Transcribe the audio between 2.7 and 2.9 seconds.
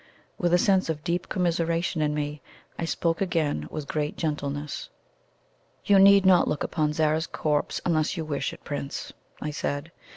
I